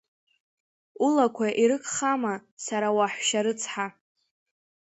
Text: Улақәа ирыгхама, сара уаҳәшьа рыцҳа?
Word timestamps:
Улақәа 1.05 1.47
ирыгхама, 1.61 2.33
сара 2.65 2.87
уаҳәшьа 2.97 3.41
рыцҳа? 3.45 3.87